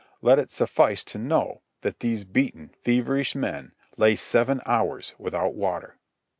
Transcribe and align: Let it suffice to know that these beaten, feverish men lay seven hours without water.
Let 0.23 0.39
it 0.39 0.49
suffice 0.49 1.03
to 1.03 1.19
know 1.19 1.61
that 1.81 1.99
these 1.99 2.23
beaten, 2.25 2.71
feverish 2.81 3.35
men 3.35 3.73
lay 3.97 4.15
seven 4.15 4.59
hours 4.65 5.13
without 5.19 5.53
water. 5.53 5.99